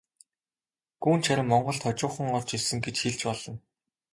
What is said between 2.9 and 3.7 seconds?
хэлж болно.